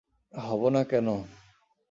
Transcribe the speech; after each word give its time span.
হবো 0.33 0.67
না 0.69 0.81
কেন? 0.83 1.07